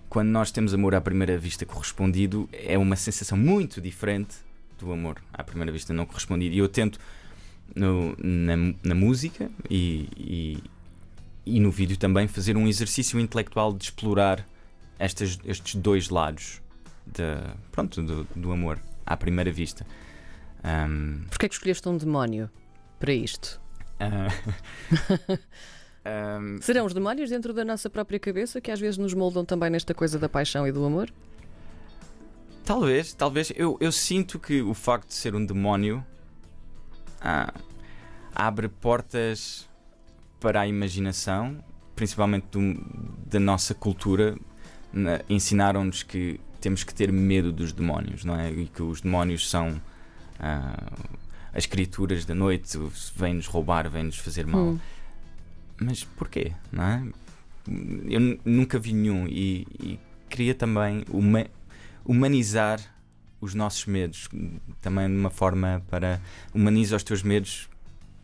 Quando 0.10 0.30
nós 0.30 0.52
temos 0.52 0.74
amor 0.74 0.96
à 0.96 1.02
primeira 1.02 1.38
vista 1.38 1.66
correspondido, 1.66 2.50
é 2.52 2.78
uma 2.78 2.96
sensação 2.96 3.38
muito 3.38 3.80
diferente 3.80 4.38
do 4.80 4.92
amor 4.92 5.22
à 5.32 5.44
primeira 5.44 5.72
vista 5.72 5.94
não 5.94 6.06
correspondido. 6.06 6.56
E 6.56 6.58
eu 6.58 6.68
tento 6.68 7.00
no, 7.76 8.16
na, 8.18 8.74
na 8.84 8.96
música 8.96 9.50
e, 9.70 10.10
e 10.18 10.64
e 11.46 11.60
no 11.60 11.72
vídeo 11.72 11.98
também 11.98 12.28
fazer 12.28 12.58
um 12.58 12.68
exercício 12.68 13.20
intelectual 13.20 13.74
de 13.74 13.86
explorar 13.86 14.46
estas, 14.98 15.40
estes 15.46 15.76
dois 15.76 16.10
lados 16.10 16.62
de, 17.06 17.24
pronto, 17.72 18.02
do, 18.02 18.24
do 18.36 18.52
amor 18.52 18.80
à 19.06 19.18
primeira 19.18 19.52
vista. 19.52 19.86
Um... 20.64 21.24
Porquê 21.30 21.46
é 21.46 21.50
que 21.50 21.56
escolheste 21.56 21.88
um 21.88 21.98
demónio 21.98 22.50
para 23.00 23.14
isto? 23.14 23.60
Uh... 24.00 25.38
um... 26.06 26.62
Serão 26.64 26.86
os 26.86 26.94
demónios 26.94 27.30
dentro 27.30 27.54
da 27.54 27.66
nossa 27.66 27.90
própria 27.90 28.18
cabeça 28.18 28.62
que 28.62 28.72
às 28.72 28.80
vezes 28.80 28.98
nos 28.98 29.14
moldam 29.14 29.44
também 29.44 29.70
nesta 29.70 29.94
coisa 29.94 30.18
da 30.18 30.30
paixão 30.30 30.66
e 30.66 30.72
do 30.72 30.86
amor? 30.86 31.12
Talvez, 32.64 33.14
talvez. 33.14 33.52
Eu, 33.58 33.78
eu 33.82 33.92
sinto 33.92 34.40
que 34.40 34.62
o 34.62 34.74
facto 34.74 35.10
de 35.10 35.16
ser 35.16 35.36
um 35.36 35.46
demónio 35.46 36.02
ah, 37.20 37.54
abre 38.34 38.70
portas 38.70 39.69
para 40.40 40.62
a 40.62 40.68
imaginação, 40.68 41.64
principalmente 41.96 42.46
do, 42.52 42.82
da 43.26 43.40
nossa 43.40 43.74
cultura, 43.74 44.38
ensinaram-nos 45.30 46.04
que 46.04 46.40
temos 46.60 46.84
que 46.84 46.94
ter 46.94 47.12
medo 47.12 47.52
dos 47.52 47.72
demónios, 47.72 48.24
não 48.26 48.36
é? 48.36 48.52
E 48.52 48.68
que 48.68 48.82
os 48.82 49.02
demónios 49.02 49.50
são 49.50 49.80
ah, 50.40 50.92
as 51.54 51.66
criaturas 51.66 52.26
da 52.26 52.36
noite, 52.36 52.78
vêm-nos 53.16 53.48
roubar, 53.48 53.90
vêm-nos 53.90 54.18
fazer 54.18 54.46
mal. 54.46 54.62
Hum. 54.62 54.80
Mas 55.82 56.04
porquê, 56.04 56.54
não 56.72 56.84
é? 56.84 57.04
Eu 58.10 58.40
nunca 58.44 58.80
vi 58.80 58.94
nenhum 58.94 59.28
e, 59.28 59.66
e 59.80 60.00
queria 60.30 60.54
também 60.54 61.04
uma, 61.10 61.46
humanizar 62.06 62.80
os 63.40 63.54
nossos 63.54 63.86
medos, 63.86 64.28
também 64.82 65.08
de 65.08 65.16
uma 65.16 65.30
forma 65.30 65.82
para 65.90 66.20
humanizar 66.54 66.98
os 66.98 67.04
teus 67.04 67.24
medos 67.24 67.70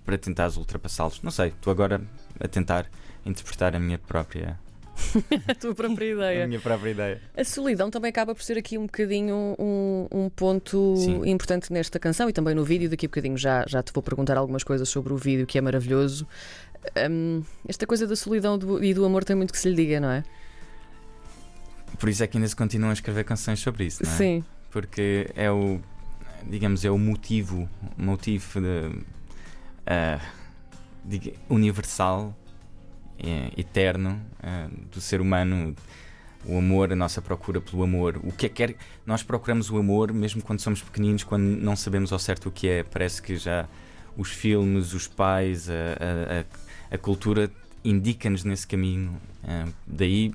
para 0.05 0.17
tentares 0.17 0.57
ultrapassá-los. 0.57 1.21
Não 1.21 1.31
sei, 1.31 1.47
estou 1.47 1.71
agora 1.71 2.01
a 2.39 2.47
tentar 2.47 2.89
interpretar 3.25 3.75
a 3.75 3.79
minha 3.79 3.97
própria. 3.97 4.59
a 5.47 5.55
tua 5.55 5.75
própria 5.75 6.13
ideia. 6.13 6.45
a 6.45 6.47
minha 6.47 6.59
própria 6.59 6.91
ideia. 6.91 7.21
A 7.35 7.43
solidão 7.43 7.89
também 7.89 8.09
acaba 8.09 8.33
por 8.33 8.43
ser 8.43 8.57
aqui 8.57 8.77
um 8.77 8.85
bocadinho 8.85 9.55
um, 9.59 10.07
um 10.11 10.29
ponto 10.29 10.95
Sim. 10.97 11.29
importante 11.29 11.73
nesta 11.73 11.99
canção 11.99 12.29
e 12.29 12.33
também 12.33 12.55
no 12.55 12.63
vídeo. 12.63 12.89
Daqui 12.89 13.05
a 13.05 13.09
bocadinho 13.09 13.37
já, 13.37 13.65
já 13.67 13.83
te 13.83 13.91
vou 13.91 14.01
perguntar 14.01 14.37
algumas 14.37 14.63
coisas 14.63 14.87
sobre 14.87 15.11
o 15.11 15.17
vídeo 15.17 15.45
que 15.45 15.57
é 15.57 15.61
maravilhoso. 15.61 16.27
Um, 17.09 17.41
esta 17.67 17.87
coisa 17.87 18.05
da 18.05 18.15
solidão 18.15 18.59
e 18.81 18.93
do 18.93 19.03
amor 19.03 19.23
tem 19.23 19.35
muito 19.35 19.51
que 19.51 19.59
se 19.59 19.67
lhe 19.69 19.75
diga, 19.75 19.99
não 19.99 20.09
é? 20.09 20.23
por 21.95 22.09
isso 22.09 22.23
é 22.23 22.27
que 22.27 22.37
ainda 22.37 22.47
se 22.47 22.55
continuam 22.55 22.89
a 22.89 22.93
escrever 22.93 23.23
canções 23.23 23.59
sobre 23.59 23.85
isso, 23.85 24.03
não 24.03 24.11
é? 24.11 24.15
Sim. 24.15 24.43
Porque 24.69 25.29
é 25.35 25.49
o, 25.49 25.79
digamos, 26.43 26.83
é 26.83 26.91
o 26.91 26.97
motivo, 26.97 27.67
motivo 27.97 28.61
de, 28.61 28.99
diga- 31.03 31.33
universal, 31.49 32.35
é, 33.19 33.51
eterno 33.57 34.21
ah, 34.41 34.67
do 34.91 34.99
ser 35.01 35.21
humano. 35.21 35.75
O 36.47 36.59
amor, 36.59 36.93
a 36.93 36.95
nossa 36.95 37.23
procura 37.23 37.59
pelo 37.59 37.81
amor. 37.81 38.19
O 38.23 38.31
que 38.31 38.45
é 38.45 38.49
que? 38.49 38.75
Nós 39.03 39.23
procuramos 39.23 39.71
o 39.71 39.77
amor 39.77 40.13
mesmo 40.13 40.43
quando 40.43 40.59
somos 40.59 40.79
pequeninos, 40.79 41.23
quando 41.23 41.41
não 41.43 41.75
sabemos 41.75 42.13
ao 42.13 42.19
certo 42.19 42.49
o 42.49 42.51
que 42.51 42.67
é. 42.67 42.83
Parece 42.83 43.19
que 43.19 43.35
já 43.35 43.67
os 44.15 44.29
filmes, 44.29 44.93
os 44.93 45.07
pais, 45.07 45.67
a, 45.69 45.73
a- 46.91 46.93
a- 46.93 46.97
cultura 46.99 47.49
indica-nos 47.83 48.43
nesse 48.43 48.67
caminho. 48.67 49.19
Ah, 49.43 49.65
daí 49.87 50.33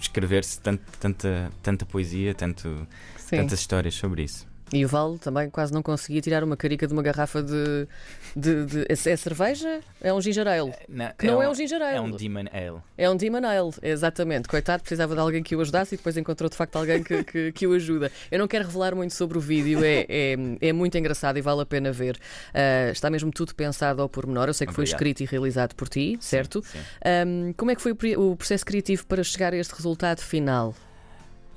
escrever-se 0.00 0.58
tanta, 0.60 1.52
tanta 1.62 1.86
poesia, 1.86 2.34
tanto, 2.34 2.84
Sim. 3.16 3.36
tantas 3.36 3.60
histórias 3.60 3.94
sobre 3.94 4.24
isso. 4.24 4.46
E 4.72 4.84
o 4.84 4.88
Val 4.88 5.18
também 5.18 5.48
quase 5.50 5.72
não 5.72 5.82
conseguia 5.82 6.20
tirar 6.20 6.42
uma 6.42 6.56
carica 6.56 6.86
de 6.86 6.92
uma 6.92 7.02
garrafa 7.02 7.42
de. 7.42 7.86
de, 8.34 8.64
de- 8.64 8.86
é 8.88 8.92
é 8.92 9.16
cerveja? 9.16 9.80
É 10.00 10.12
um 10.12 10.20
ginger 10.20 10.48
ale. 10.48 10.72
Que 11.18 11.26
não 11.26 11.40
é 11.42 11.48
um 11.48 11.54
ginger 11.54 11.80
ale. 11.82 11.96
É 11.96 12.00
um 12.00 12.10
Demon 12.10 12.44
Ale. 12.52 12.78
É 12.96 13.10
um 13.10 13.16
Demon 13.16 13.46
Ale, 13.46 13.70
exatamente. 13.82 14.48
Coitado, 14.48 14.82
precisava 14.82 15.14
de 15.14 15.20
alguém 15.20 15.42
que 15.42 15.54
o 15.54 15.60
ajudasse 15.60 15.94
e 15.94 15.98
depois 15.98 16.16
encontrou 16.16 16.48
de 16.48 16.56
facto 16.56 16.76
alguém 16.76 17.02
que, 17.02 17.22
que, 17.22 17.52
que 17.52 17.66
o 17.66 17.72
ajuda. 17.74 18.10
Eu 18.30 18.38
não 18.38 18.48
quero 18.48 18.64
revelar 18.64 18.94
muito 18.94 19.12
sobre 19.14 19.36
o 19.38 19.40
vídeo, 19.40 19.84
é, 19.84 20.06
é, 20.08 20.36
é 20.60 20.72
muito 20.72 20.96
engraçado 20.96 21.36
e 21.36 21.42
vale 21.42 21.60
a 21.60 21.66
pena 21.66 21.92
ver. 21.92 22.18
Ah, 22.52 22.90
está 22.90 23.10
mesmo 23.10 23.30
tudo 23.30 23.54
pensado 23.54 24.00
ao 24.02 24.08
pormenor. 24.08 24.48
Eu 24.48 24.54
sei 24.54 24.66
que 24.66 24.72
foi 24.72 24.84
escrito 24.84 25.20
e 25.20 25.26
realizado 25.26 25.74
por 25.74 25.88
ti, 25.88 26.16
certo? 26.20 26.62
Sim. 26.64 26.78
Ahm, 27.04 27.52
como 27.56 27.70
é 27.70 27.74
que 27.76 27.82
foi 27.82 27.92
o 28.16 28.34
processo 28.34 28.64
criativo 28.64 29.06
para 29.06 29.22
chegar 29.22 29.52
a 29.52 29.56
este 29.56 29.72
resultado 29.74 30.20
final? 30.20 30.74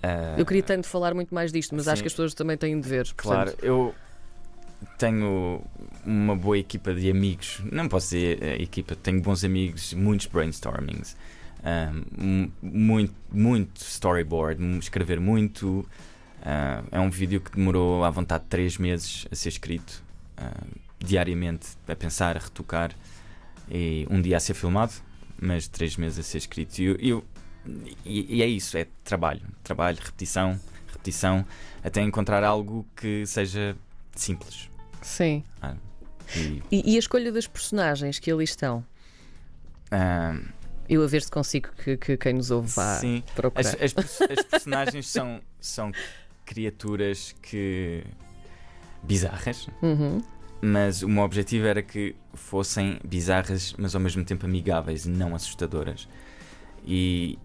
Ah, 0.08 0.36
Eu 0.38 0.46
queria 0.46 0.64
tanto 0.64 0.88
falar 0.88 1.14
muito 1.14 1.34
mais 1.34 1.52
disto, 1.52 1.76
mas 1.76 1.88
acho 1.88 1.98
sim. 1.98 2.04
que 2.04 2.08
as 2.08 2.14
pessoas 2.14 2.34
também 2.34 2.56
têm 2.58 2.80
de 2.80 2.88
ver. 2.88 3.08
Claro, 3.16 3.52
portanto, 3.52 3.64
eu 3.66 3.96
tenho 4.98 5.62
uma 6.06 6.36
boa 6.36 6.58
equipa 6.58 6.94
de 6.94 7.10
amigos. 7.10 7.62
Não 7.72 7.88
posso 7.88 8.08
dizer 8.16 8.42
eh, 8.42 8.62
equipa, 8.62 8.96
tenho 8.96 9.22
bons 9.22 9.44
amigos, 9.44 9.94
muitos 9.94 10.28
brainstormings, 10.28 11.16
ah, 11.64 11.92
mu- 12.18 12.52
muito, 12.62 13.14
muito 13.32 13.82
storyboard, 13.82 14.62
escrever 14.80 15.20
muito. 15.20 15.88
Ah, 16.44 16.84
é 16.92 17.00
um 17.00 17.10
vídeo 17.10 17.42
que 17.42 17.52
demorou 17.52 18.04
à 18.04 18.10
vontade 18.10 18.46
três 18.50 18.78
meses 18.78 19.28
a 19.32 19.36
ser 19.36 19.50
escrito, 19.50 20.04
ah, 20.38 20.52
diariamente, 21.00 21.70
a 21.88 21.96
pensar, 21.96 22.38
a 22.38 22.40
retocar, 22.40 22.92
e 23.70 24.08
um 24.10 24.22
dia 24.22 24.38
a 24.38 24.40
ser 24.40 24.54
filmado, 24.54 24.94
mas 25.42 25.68
três 25.68 25.98
meses 25.98 26.20
a 26.20 26.24
ser 26.24 26.38
escrito. 26.38 26.80
E 26.80 26.86
eu- 26.86 26.96
eu- 27.00 27.26
e, 28.06 28.38
e 28.38 28.42
é 28.44 28.48
isso, 28.48 28.78
é 28.78 28.88
trabalho, 29.04 29.42
trabalho, 29.64 29.98
repetição, 30.02 30.60
repetição, 30.88 31.46
até 31.84 32.02
encontrar 32.02 32.44
algo 32.44 32.86
que 32.96 33.26
seja 33.26 33.76
simples. 34.16 34.70
Sim. 35.02 35.44
E, 36.36 36.62
E, 36.72 36.94
e 36.94 36.96
a 36.96 37.00
escolha 37.00 37.32
das 37.32 37.48
personagens 37.48 38.20
que 38.20 38.32
ali 38.32 38.44
estão? 38.44 38.84
ah, 39.92 40.38
Eu 40.90 41.04
a 41.04 41.08
ver 41.08 41.22
se 41.22 41.32
consigo 41.32 41.70
que, 41.84 41.96
que 41.98 42.18
quem 42.18 42.34
nos 42.34 42.52
ouve 42.52 42.70
vá 42.70 42.96
sim, 43.00 43.24
procurar. 43.36 43.62
as, 43.62 43.76
as 43.76 44.22
as 44.32 44.46
personagens 44.46 45.08
são, 45.08 45.42
são 45.62 45.92
criaturas 46.46 47.36
que. 47.42 48.04
bizarras, 49.04 49.68
Uhum. 49.82 50.22
mas 50.62 51.02
o 51.04 51.08
meu 51.10 51.24
objetivo 51.24 51.66
era 51.68 51.82
que 51.82 52.16
fossem 52.34 53.00
bizarras, 53.06 53.74
mas 53.78 53.96
ao 53.96 54.02
mesmo 54.02 54.24
tempo 54.26 54.46
amigáveis 54.46 55.06
e 55.06 55.10
não 55.10 55.36
assustadoras. 55.36 56.08
E, 56.86 57.38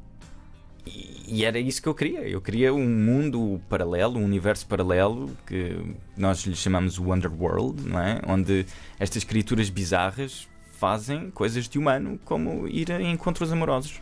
e, 0.86 1.44
era 1.44 1.58
isso 1.58 1.80
que 1.80 1.88
eu 1.88 1.94
queria. 1.94 2.20
Eu 2.20 2.40
queria 2.40 2.74
um 2.74 2.88
mundo 2.88 3.60
paralelo, 3.68 4.18
um 4.18 4.24
universo 4.24 4.66
paralelo 4.66 5.30
que 5.46 5.76
nós 6.16 6.44
lhe 6.44 6.56
chamamos 6.56 6.98
o 6.98 7.12
Underworld, 7.12 7.82
não 7.88 8.00
é? 8.00 8.20
Onde 8.26 8.66
estas 8.98 9.24
criaturas 9.24 9.70
bizarras 9.70 10.48
fazem 10.72 11.30
coisas 11.30 11.68
de 11.68 11.78
humano, 11.78 12.18
como 12.24 12.66
ir 12.66 12.90
a 12.90 13.00
encontros 13.00 13.52
amorosos. 13.52 14.00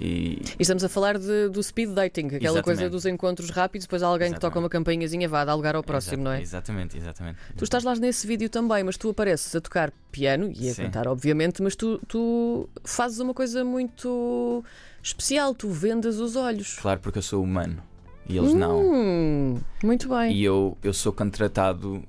E 0.00 0.42
E 0.58 0.62
estamos 0.62 0.84
a 0.84 0.88
falar 0.88 1.18
de- 1.18 1.48
do 1.48 1.62
speed 1.62 1.90
dating, 1.94 2.26
aquela 2.26 2.36
Exatamente. 2.44 2.64
coisa 2.64 2.90
dos 2.90 3.06
encontros 3.06 3.48
rápidos, 3.50 3.86
depois 3.86 4.02
há 4.02 4.06
alguém 4.06 4.28
que 4.28 4.34
toca 4.34 4.46
Exatamente. 4.48 4.64
uma 4.64 4.68
campainhazinha, 4.68 5.28
vá 5.28 5.44
dar 5.44 5.54
lugar 5.54 5.74
ao 5.74 5.82
próximo, 5.82 6.16
Exa- 6.16 6.24
não 6.24 6.32
é? 6.32 6.42
Exatamente, 6.42 6.96
exatamente. 6.98 7.38
Tu 7.56 7.64
estás 7.64 7.82
lá 7.82 7.94
nesse 7.96 8.26
vídeo 8.26 8.48
também, 8.50 8.84
mas 8.84 8.96
tu 8.96 9.08
apareces 9.08 9.54
a 9.56 9.60
tocar 9.60 9.90
piano 10.12 10.52
e 10.54 10.68
a 10.68 10.74
Sim. 10.74 10.82
cantar, 10.82 11.08
obviamente, 11.08 11.62
mas 11.62 11.74
tu, 11.74 11.98
tu 12.06 12.68
fazes 12.84 13.18
uma 13.20 13.32
coisa 13.32 13.64
muito 13.64 14.62
especial, 15.02 15.54
tu 15.54 15.70
vendas 15.70 16.18
os 16.18 16.36
olhos. 16.36 16.74
Claro, 16.78 17.00
porque 17.00 17.18
eu 17.18 17.22
sou 17.22 17.42
humano 17.42 17.82
e 18.28 18.36
eles 18.36 18.52
não. 18.54 18.80
Hum, 18.84 19.60
muito 19.82 20.08
bem. 20.08 20.32
E 20.32 20.44
eu, 20.44 20.76
eu 20.82 20.92
sou 20.92 21.12
contratado. 21.12 22.02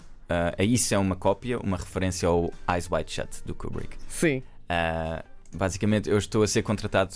a 0.57 0.61
isso 0.61 0.93
é 0.93 0.97
uma 0.97 1.15
cópia, 1.15 1.57
uma 1.57 1.77
referência 1.77 2.27
ao 2.27 2.51
Eyes 2.69 2.89
Wide 2.91 3.09
Shut 3.11 3.29
do 3.45 3.55
Kubrick. 3.55 3.95
Sim. 4.09 4.43
Ah, 4.67 5.23
basicamente, 5.55 6.09
eu 6.09 6.17
estou 6.17 6.43
a 6.43 6.47
ser 6.47 6.63
contratado 6.63 7.15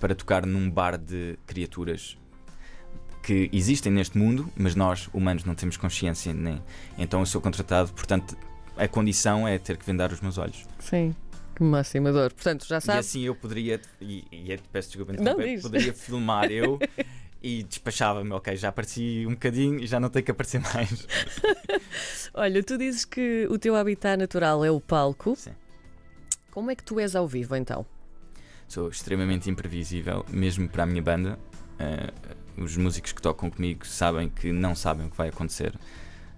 para 0.00 0.14
tocar 0.14 0.44
num 0.46 0.68
bar 0.70 0.96
de 0.98 1.38
criaturas 1.46 2.16
que 3.22 3.50
existem 3.52 3.92
neste 3.92 4.16
mundo, 4.16 4.50
mas 4.56 4.74
nós, 4.74 5.08
humanos, 5.12 5.44
não 5.44 5.54
temos 5.54 5.76
consciência 5.76 6.32
nem. 6.32 6.60
Então 6.98 7.20
eu 7.20 7.26
sou 7.26 7.40
contratado, 7.40 7.92
portanto, 7.92 8.36
a 8.76 8.88
condição 8.88 9.46
é 9.46 9.58
ter 9.58 9.76
que 9.76 9.84
vendar 9.84 10.10
os 10.10 10.20
meus 10.22 10.38
olhos. 10.38 10.66
Sim. 10.78 11.14
Que 11.54 11.62
máxima 11.62 12.10
dor. 12.10 12.32
Portanto, 12.32 12.66
já 12.66 12.78
E 12.78 12.80
sabes. 12.80 13.06
assim 13.06 13.20
eu 13.20 13.34
poderia, 13.34 13.78
e, 14.00 14.24
e 14.32 14.50
é- 14.52 14.58
peço 14.72 14.88
desculpa, 14.88 15.12
Não, 15.22 15.36
diz. 15.36 15.60
poderia 15.60 15.92
filmar 15.94 16.50
eu 16.50 16.78
e 17.42 17.62
despachava-me, 17.62 18.32
ok, 18.32 18.56
já 18.56 18.70
apareci 18.70 19.24
um 19.26 19.32
bocadinho 19.32 19.78
e 19.80 19.86
já 19.86 20.00
não 20.00 20.08
tenho 20.08 20.24
que 20.24 20.30
aparecer 20.30 20.60
mais. 20.62 21.06
Olha, 22.32 22.62
tu 22.62 22.78
dizes 22.78 23.04
que 23.04 23.46
o 23.50 23.58
teu 23.58 23.76
habitat 23.76 24.16
natural 24.18 24.64
é 24.64 24.70
o 24.70 24.80
palco. 24.80 25.36
Sim. 25.36 25.52
Como 26.50 26.70
é 26.70 26.74
que 26.74 26.82
tu 26.82 26.98
és 26.98 27.14
ao 27.14 27.28
vivo 27.28 27.54
então? 27.54 27.84
Sou 28.70 28.88
extremamente 28.88 29.50
imprevisível, 29.50 30.24
mesmo 30.28 30.68
para 30.68 30.84
a 30.84 30.86
minha 30.86 31.02
banda. 31.02 31.36
Eh, 31.76 32.12
os 32.56 32.76
músicos 32.76 33.10
que 33.10 33.20
tocam 33.20 33.50
comigo 33.50 33.84
sabem 33.84 34.28
que 34.28 34.52
não 34.52 34.76
sabem 34.76 35.08
o 35.08 35.10
que 35.10 35.16
vai 35.16 35.28
acontecer. 35.28 35.74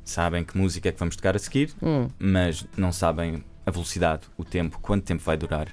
Sabem 0.03 0.43
que 0.43 0.57
música 0.57 0.89
é 0.89 0.93
que 0.93 0.99
vamos 0.99 1.15
tocar 1.15 1.37
a 1.37 1.39
seguir, 1.39 1.75
Hum, 1.83 2.09
mas 2.19 2.67
não 2.75 2.91
sabem 2.91 3.45
a 3.67 3.71
velocidade, 3.71 4.23
o 4.39 4.47
tempo, 4.47 4.79
quanto 4.81 5.05
tempo 5.05 5.23
vai 5.23 5.37
durar, 5.37 5.69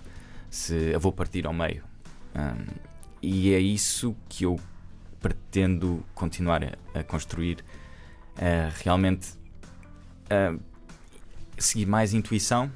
se 0.50 0.74
eu 0.92 1.00
vou 1.00 1.14
partir 1.14 1.48
ao 1.48 1.54
meio. 1.54 1.82
Ahm, 2.36 2.68
e 3.22 3.54
é 3.54 3.60
isso 3.60 4.14
que 4.28 4.44
eu 4.44 4.60
pretendo 5.22 6.04
continuar 6.14 6.62
a, 6.66 7.00
a 7.00 7.04
construir. 7.06 7.64
Ah, 8.38 8.70
realmente 8.84 9.30
ah, 10.30 10.58
seguir 11.58 11.86
mais 11.86 12.14
intuição. 12.14 12.70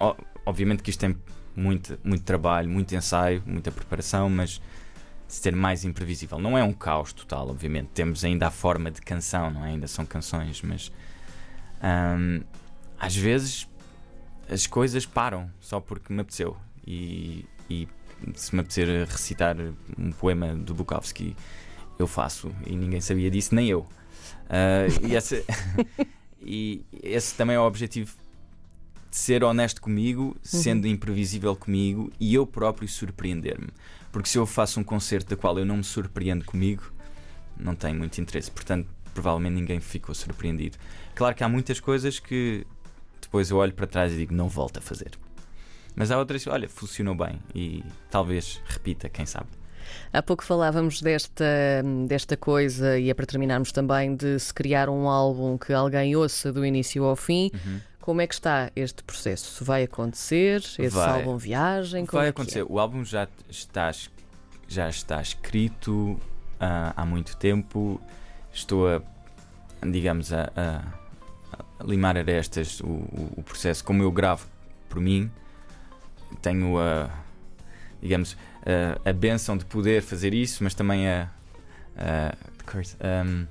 O- 0.00 0.16
obviamente 0.46 0.82
que 0.82 0.88
isto 0.88 1.00
tem 1.00 1.14
muito, 1.60 1.98
muito 2.02 2.24
trabalho, 2.24 2.68
muito 2.68 2.94
ensaio, 2.94 3.42
muita 3.46 3.70
preparação, 3.70 4.30
mas 4.30 4.60
ser 5.28 5.54
mais 5.54 5.84
imprevisível. 5.84 6.38
Não 6.38 6.56
é 6.56 6.64
um 6.64 6.72
caos 6.72 7.12
total, 7.12 7.48
obviamente. 7.50 7.88
Temos 7.94 8.24
ainda 8.24 8.46
a 8.48 8.50
forma 8.50 8.90
de 8.90 9.00
canção, 9.00 9.50
não 9.50 9.64
é? 9.64 9.70
Ainda 9.70 9.86
são 9.86 10.06
canções, 10.06 10.62
mas 10.62 10.90
ahm, 11.82 12.40
às 12.98 13.14
vezes 13.14 13.68
as 14.50 14.66
coisas 14.66 15.06
param 15.06 15.50
só 15.60 15.80
porque 15.80 16.12
me 16.12 16.20
apeteceu. 16.20 16.56
E, 16.86 17.44
e 17.68 17.86
se 18.34 18.54
me 18.54 18.60
apetecer 18.60 19.06
recitar 19.06 19.56
um 19.98 20.10
poema 20.10 20.54
do 20.54 20.74
Bukowski, 20.74 21.36
eu 21.98 22.06
faço. 22.06 22.50
E 22.66 22.74
ninguém 22.74 23.00
sabia 23.00 23.30
disso, 23.30 23.54
nem 23.54 23.68
eu. 23.68 23.86
Ah, 24.48 24.86
e, 25.06 25.14
esse, 25.14 25.44
e 26.42 26.84
esse 27.02 27.34
também 27.36 27.54
é 27.54 27.60
o 27.60 27.64
objetivo 27.64 28.16
ser 29.10 29.42
honesto 29.42 29.80
comigo, 29.80 30.36
sendo 30.42 30.86
imprevisível 30.86 31.56
comigo 31.56 32.12
e 32.20 32.34
eu 32.34 32.46
próprio 32.46 32.88
surpreender-me. 32.88 33.68
Porque 34.12 34.28
se 34.28 34.38
eu 34.38 34.46
faço 34.46 34.80
um 34.80 34.84
concerto 34.84 35.30
da 35.30 35.36
qual 35.36 35.58
eu 35.58 35.64
não 35.64 35.78
me 35.78 35.84
surpreendo 35.84 36.44
comigo, 36.44 36.92
não 37.56 37.74
tenho 37.74 37.96
muito 37.96 38.20
interesse. 38.20 38.50
Portanto, 38.50 38.88
provavelmente 39.12 39.54
ninguém 39.54 39.80
ficou 39.80 40.14
surpreendido. 40.14 40.78
Claro 41.14 41.34
que 41.34 41.44
há 41.44 41.48
muitas 41.48 41.80
coisas 41.80 42.18
que 42.18 42.66
depois 43.20 43.50
eu 43.50 43.58
olho 43.58 43.72
para 43.72 43.86
trás 43.86 44.12
e 44.12 44.16
digo, 44.16 44.34
não 44.34 44.48
volto 44.48 44.78
a 44.78 44.80
fazer. 44.80 45.10
Mas 45.94 46.10
há 46.10 46.18
outras, 46.18 46.46
olha, 46.46 46.68
funcionou 46.68 47.14
bem 47.14 47.38
e 47.54 47.84
talvez 48.10 48.60
repita, 48.66 49.08
quem 49.08 49.26
sabe. 49.26 49.48
Há 50.12 50.22
pouco 50.22 50.44
falávamos 50.44 51.00
desta, 51.00 51.44
desta 52.06 52.36
coisa, 52.36 52.98
e 52.98 53.10
é 53.10 53.14
para 53.14 53.26
terminarmos 53.26 53.72
também, 53.72 54.14
de 54.14 54.38
se 54.38 54.52
criar 54.54 54.88
um 54.88 55.08
álbum 55.08 55.58
que 55.58 55.72
alguém 55.72 56.14
ouça 56.16 56.52
do 56.52 56.64
início 56.64 57.04
ao 57.04 57.16
fim. 57.16 57.50
Uhum. 57.52 57.80
Como 58.00 58.20
é 58.20 58.26
que 58.26 58.34
está 58.34 58.70
este 58.74 59.02
processo? 59.02 59.64
Vai 59.64 59.82
acontecer? 59.84 60.56
Esse 60.78 60.88
Vai. 60.88 61.18
álbum 61.20 61.36
viagem? 61.36 62.06
Como 62.06 62.20
Vai 62.20 62.28
é 62.28 62.32
que 62.32 62.40
é? 62.40 62.42
acontecer. 62.42 62.62
O 62.68 62.78
álbum 62.78 63.04
já 63.04 63.28
está, 63.48 63.90
es- 63.90 64.10
já 64.66 64.88
está 64.88 65.20
escrito 65.20 66.18
ah, 66.58 66.92
há 66.96 67.04
muito 67.04 67.36
tempo. 67.36 68.00
Estou 68.52 68.88
a, 68.88 69.02
digamos, 69.86 70.32
a, 70.32 70.50
a- 70.56 70.82
a 71.78 71.84
limar 71.84 72.16
arestas 72.16 72.80
o, 72.80 72.86
o, 72.86 73.32
o 73.36 73.42
processo. 73.42 73.84
Como 73.84 74.02
eu 74.02 74.10
gravo 74.10 74.46
por 74.88 74.98
mim, 75.00 75.30
tenho 76.42 76.78
a, 76.78 77.10
digamos, 78.02 78.32
uh, 78.32 79.00
a 79.08 79.12
benção 79.12 79.56
de 79.58 79.64
poder 79.66 80.02
fazer 80.02 80.32
isso, 80.34 80.64
mas 80.64 80.74
também 80.74 81.06
a. 81.08 81.28
a 81.96 82.34
um, 83.26 83.46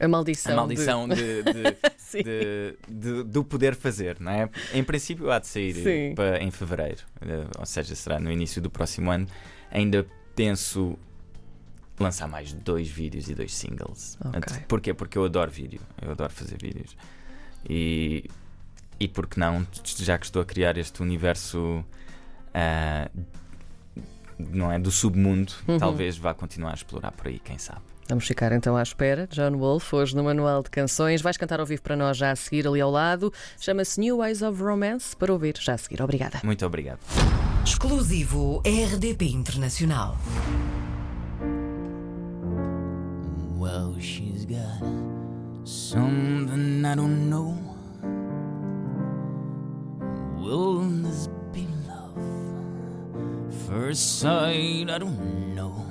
a 0.00 0.08
maldição. 0.08 0.52
A 0.52 0.56
maldição 0.56 1.08
de... 1.08 1.42
De, 1.42 1.76
de, 2.24 2.76
de, 2.88 3.22
do 3.24 3.44
poder 3.44 3.74
fazer, 3.76 4.18
não 4.18 4.32
é? 4.32 4.50
Em 4.74 4.82
princípio 4.82 5.30
há 5.30 5.38
de 5.38 5.46
sair 5.46 6.14
para, 6.14 6.42
em 6.42 6.50
fevereiro, 6.50 7.02
ou 7.58 7.66
seja, 7.66 7.94
será 7.94 8.18
no 8.18 8.32
início 8.32 8.60
do 8.60 8.70
próximo 8.70 9.10
ano. 9.10 9.28
Ainda 9.70 10.06
penso 10.34 10.98
lançar 11.98 12.26
mais 12.26 12.52
dois 12.52 12.88
vídeos 12.88 13.28
e 13.28 13.34
dois 13.34 13.54
singles. 13.54 14.18
Okay. 14.24 14.64
Porquê? 14.66 14.94
Porque 14.94 15.18
eu 15.18 15.24
adoro 15.24 15.50
vídeo, 15.50 15.80
eu 16.00 16.12
adoro 16.12 16.32
fazer 16.32 16.56
vídeos. 16.60 16.96
E, 17.68 18.24
e 18.98 19.06
porque 19.06 19.38
não, 19.38 19.66
já 19.84 20.18
que 20.18 20.24
estou 20.24 20.40
a 20.40 20.44
criar 20.44 20.78
este 20.78 21.02
universo 21.02 21.84
uh, 22.54 23.24
não 24.38 24.72
é 24.72 24.78
do 24.78 24.90
submundo, 24.90 25.52
uhum. 25.68 25.78
talvez 25.78 26.16
vá 26.16 26.32
continuar 26.32 26.70
a 26.70 26.74
explorar 26.74 27.12
por 27.12 27.28
aí, 27.28 27.38
quem 27.38 27.58
sabe. 27.58 27.89
Vamos 28.10 28.26
ficar 28.26 28.50
então 28.50 28.76
à 28.76 28.82
espera. 28.82 29.28
John 29.30 29.56
Wolf, 29.56 29.94
hoje 29.94 30.16
no 30.16 30.24
Manual 30.24 30.64
de 30.64 30.70
Canções. 30.70 31.22
Vais 31.22 31.36
cantar 31.36 31.60
ao 31.60 31.66
vivo 31.66 31.80
para 31.80 31.94
nós 31.94 32.16
já 32.16 32.32
a 32.32 32.36
seguir 32.36 32.66
ali 32.66 32.80
ao 32.80 32.90
lado. 32.90 33.32
Chama-se 33.60 34.00
New 34.00 34.16
Ways 34.16 34.42
of 34.42 34.60
Romance 34.60 35.14
para 35.14 35.32
ouvir 35.32 35.54
já 35.60 35.74
a 35.74 35.78
seguir. 35.78 36.02
Obrigada. 36.02 36.40
Muito 36.42 36.66
obrigado. 36.66 36.98
Exclusivo 37.64 38.60
RDP 38.66 39.26
Internacional. 39.26 40.18
Well, 43.56 43.94
she's 44.00 44.44
got 44.44 44.82
something 45.64 46.84
I 46.84 46.96
don't 46.96 47.30
know. 47.30 47.56
Will 50.36 50.80
this 51.04 51.28
be 51.52 51.68
love? 51.86 52.18
First 53.68 54.18
sight, 54.18 54.90
I 54.90 54.98
don't 54.98 55.54
know. 55.54 55.86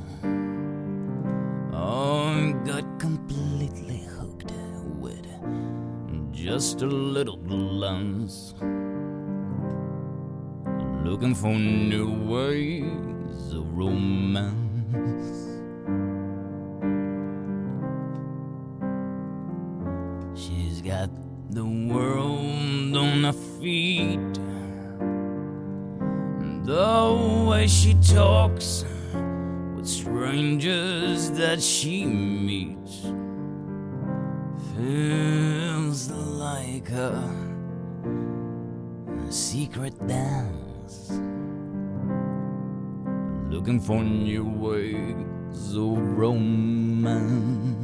Oh, 1.81 2.51
got 2.65 2.99
completely 2.99 3.99
hooked 3.99 4.51
with 4.99 5.25
just 6.33 6.81
a 6.81 6.85
little 6.85 7.37
glance. 7.37 8.53
Looking 11.05 11.33
for 11.33 11.53
new 11.53 12.11
ways 12.27 13.53
of 13.53 13.77
romance. 13.77 14.51
She's 20.37 20.81
got 20.81 21.09
the 21.49 21.63
world 21.63 22.97
on 22.97 23.23
her 23.23 23.31
feet. 23.61 24.19
The 26.65 27.45
way 27.47 27.67
she 27.67 27.93
talks 27.93 28.83
strangers 29.89 31.31
that 31.31 31.59
she 31.59 32.05
meets 32.05 33.01
feels 34.75 36.11
like 36.11 36.91
a, 36.91 37.17
a 39.27 39.31
secret 39.31 39.95
dance, 40.07 41.09
looking 43.49 43.79
for 43.79 44.03
new 44.03 44.45
ways 44.45 45.75
of 45.75 45.97
romance. 46.17 47.79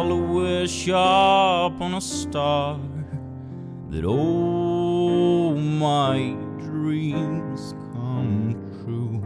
I'll 0.00 0.16
wish 0.16 0.88
up 0.90 1.80
on 1.80 1.94
a 1.94 2.00
star 2.00 2.78
that 3.90 4.04
all 4.04 5.56
my 5.56 6.36
dreams 6.60 7.74
come 7.92 8.54
true. 8.78 9.20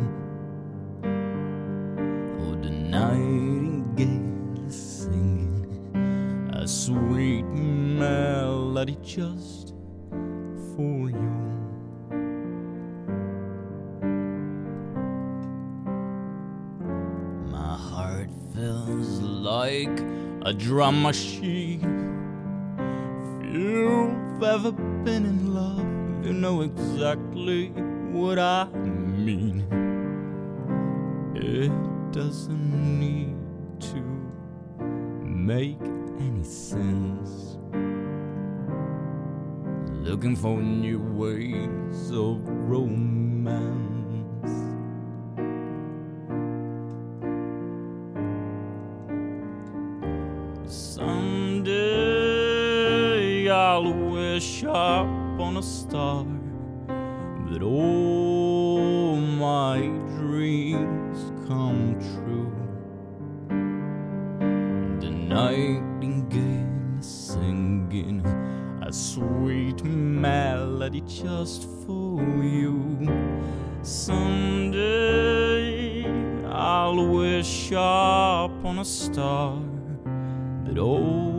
Oh, 2.40 2.54
the 2.62 2.70
nightingale 2.70 4.66
is 4.66 4.74
singing 4.74 6.50
a 6.54 6.66
sweet 6.66 7.44
melody 7.44 8.96
just 9.02 9.51
a 20.44 20.52
drum 20.52 21.02
machine 21.02 21.80
you've 23.44 24.42
ever 24.42 24.72
been 24.72 25.24
in 25.24 25.54
love, 25.54 26.26
you 26.26 26.32
know 26.32 26.62
exactly 26.62 27.68
what 28.10 28.40
I 28.40 28.64
mean. 28.74 29.62
It 31.36 31.70
doesn't 32.12 32.98
need 32.98 33.36
to 33.92 34.02
make 35.24 35.80
any 36.18 36.42
sense. 36.42 37.58
Looking 40.02 40.34
for 40.34 40.60
new 40.60 40.98
ways 40.98 42.10
of 42.10 42.40
romance. 42.48 43.91
Up 54.64 55.06
on 55.40 55.56
a 55.56 55.62
star 55.62 56.24
that 57.50 57.62
all 57.62 59.16
my 59.16 59.78
dreams 60.18 61.32
come 61.48 61.96
true. 62.00 62.52
The 65.00 65.10
nightingale 65.10 66.98
is 66.98 67.06
singing 67.06 68.24
a 68.86 68.92
sweet 68.92 69.82
melody 69.84 71.00
just 71.02 71.68
for 71.84 72.22
you. 72.42 73.08
Someday 73.82 74.84
I'll 76.46 77.08
wish 77.08 77.72
up 77.72 78.64
on 78.64 78.78
a 78.78 78.84
star 78.84 79.60
that 80.64 80.78
all 80.78 81.31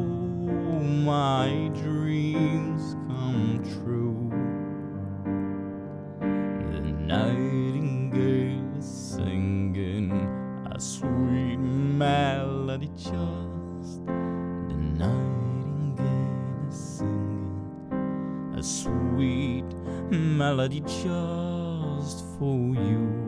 sweet 18.63 19.65
melody 20.09 20.81
just 20.81 22.23
for 22.37 22.73
you. 22.75 23.23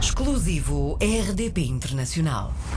Exclusivo 0.00 0.96
RDP 0.98 1.68
Internacional. 1.68 2.67